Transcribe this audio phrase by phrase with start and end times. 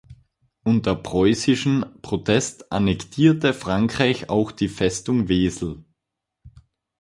[0.63, 5.83] Unter preußischen Protest annektierte Frankreich auch die Festung Wesel.